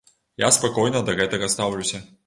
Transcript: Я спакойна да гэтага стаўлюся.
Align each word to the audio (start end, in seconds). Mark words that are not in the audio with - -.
Я 0.43 0.49
спакойна 0.55 1.03
да 1.11 1.17
гэтага 1.21 1.51
стаўлюся. 1.57 2.07